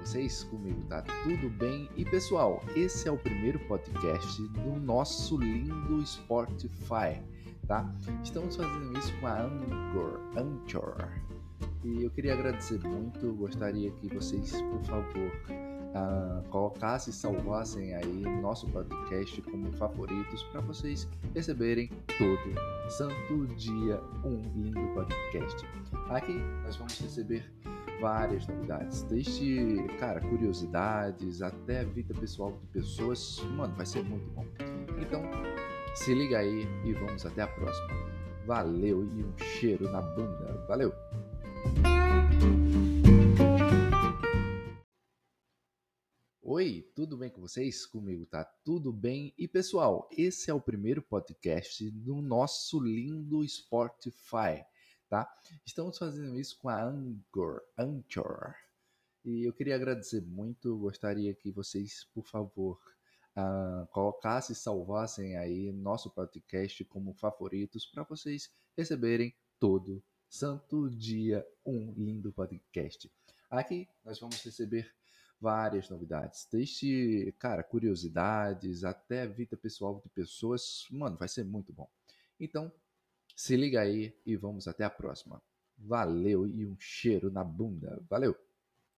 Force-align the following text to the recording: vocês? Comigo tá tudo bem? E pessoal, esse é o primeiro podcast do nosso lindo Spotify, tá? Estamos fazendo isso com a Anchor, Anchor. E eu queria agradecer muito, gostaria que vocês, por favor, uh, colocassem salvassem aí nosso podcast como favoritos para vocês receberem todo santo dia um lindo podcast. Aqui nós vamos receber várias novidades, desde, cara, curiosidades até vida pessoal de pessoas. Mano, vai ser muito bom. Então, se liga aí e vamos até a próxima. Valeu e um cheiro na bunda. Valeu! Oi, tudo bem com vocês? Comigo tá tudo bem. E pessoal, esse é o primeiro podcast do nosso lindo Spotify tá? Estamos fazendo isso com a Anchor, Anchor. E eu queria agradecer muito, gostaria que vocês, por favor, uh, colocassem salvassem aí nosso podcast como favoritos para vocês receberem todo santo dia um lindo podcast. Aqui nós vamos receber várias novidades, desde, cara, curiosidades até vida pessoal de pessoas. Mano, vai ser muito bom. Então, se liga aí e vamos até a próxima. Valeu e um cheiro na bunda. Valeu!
vocês? 0.00 0.44
Comigo 0.44 0.84
tá 0.84 1.00
tudo 1.00 1.48
bem? 1.48 1.88
E 1.96 2.04
pessoal, 2.04 2.62
esse 2.76 3.08
é 3.08 3.10
o 3.10 3.16
primeiro 3.16 3.58
podcast 3.60 4.42
do 4.48 4.78
nosso 4.78 5.38
lindo 5.38 6.06
Spotify, 6.06 7.22
tá? 7.66 7.90
Estamos 8.22 8.56
fazendo 8.56 8.98
isso 8.98 9.10
com 9.18 9.26
a 9.26 9.44
Anchor, 9.44 10.20
Anchor. 10.36 11.08
E 11.84 12.04
eu 12.04 12.10
queria 12.10 12.34
agradecer 12.34 12.78
muito, 12.86 13.32
gostaria 13.32 13.90
que 13.92 14.14
vocês, 14.14 14.52
por 14.60 14.84
favor, 14.84 15.32
uh, 15.48 16.46
colocassem 16.50 17.10
salvassem 17.10 17.94
aí 17.94 18.22
nosso 18.42 18.66
podcast 18.68 19.40
como 19.40 19.72
favoritos 19.72 20.42
para 20.44 20.60
vocês 20.60 21.08
receberem 21.34 21.90
todo 22.18 22.90
santo 22.90 23.46
dia 23.56 23.98
um 24.22 24.42
lindo 24.54 24.86
podcast. 24.92 25.66
Aqui 26.10 26.34
nós 26.62 26.76
vamos 26.76 27.00
receber 27.00 27.50
várias 28.00 28.46
novidades, 28.46 29.02
desde, 29.02 29.76
cara, 29.98 30.20
curiosidades 30.20 31.42
até 31.42 31.84
vida 31.84 32.14
pessoal 32.14 32.52
de 32.52 32.66
pessoas. 32.68 33.40
Mano, 33.56 33.74
vai 33.74 33.86
ser 33.86 34.02
muito 34.04 34.30
bom. 34.30 34.44
Então, 35.00 35.22
se 35.94 36.14
liga 36.14 36.38
aí 36.38 36.66
e 36.84 36.92
vamos 36.92 37.26
até 37.26 37.42
a 37.42 37.48
próxima. 37.48 37.88
Valeu 38.46 39.04
e 39.04 39.24
um 39.24 39.36
cheiro 39.38 39.90
na 39.90 40.00
bunda. 40.00 40.64
Valeu! 40.66 40.92
Oi, 46.42 46.90
tudo 46.94 47.16
bem 47.16 47.30
com 47.30 47.42
vocês? 47.42 47.84
Comigo 47.84 48.24
tá 48.24 48.44
tudo 48.64 48.92
bem. 48.92 49.34
E 49.36 49.46
pessoal, 49.46 50.08
esse 50.10 50.50
é 50.50 50.54
o 50.54 50.60
primeiro 50.60 51.02
podcast 51.02 51.90
do 51.90 52.22
nosso 52.22 52.80
lindo 52.80 53.46
Spotify 53.46 54.64
tá? 55.08 55.28
Estamos 55.64 55.98
fazendo 55.98 56.38
isso 56.38 56.58
com 56.58 56.68
a 56.68 56.84
Anchor, 56.84 57.62
Anchor. 57.76 58.54
E 59.24 59.48
eu 59.48 59.52
queria 59.52 59.74
agradecer 59.74 60.20
muito, 60.20 60.76
gostaria 60.78 61.34
que 61.34 61.50
vocês, 61.50 62.04
por 62.14 62.26
favor, 62.26 62.78
uh, 63.36 63.86
colocassem 63.88 64.54
salvassem 64.54 65.36
aí 65.36 65.72
nosso 65.72 66.10
podcast 66.10 66.84
como 66.84 67.14
favoritos 67.14 67.86
para 67.86 68.04
vocês 68.04 68.50
receberem 68.76 69.34
todo 69.58 70.02
santo 70.28 70.90
dia 70.90 71.46
um 71.64 71.92
lindo 71.92 72.32
podcast. 72.32 73.10
Aqui 73.50 73.88
nós 74.04 74.20
vamos 74.20 74.42
receber 74.42 74.94
várias 75.40 75.88
novidades, 75.88 76.46
desde, 76.50 77.32
cara, 77.38 77.62
curiosidades 77.62 78.84
até 78.84 79.26
vida 79.26 79.56
pessoal 79.56 80.00
de 80.04 80.08
pessoas. 80.10 80.86
Mano, 80.90 81.16
vai 81.16 81.28
ser 81.28 81.44
muito 81.44 81.72
bom. 81.72 81.88
Então, 82.38 82.72
se 83.38 83.56
liga 83.56 83.80
aí 83.80 84.12
e 84.26 84.34
vamos 84.34 84.66
até 84.66 84.82
a 84.82 84.90
próxima. 84.90 85.40
Valeu 85.78 86.44
e 86.44 86.66
um 86.66 86.76
cheiro 86.76 87.30
na 87.30 87.44
bunda. 87.44 88.02
Valeu! 88.10 88.36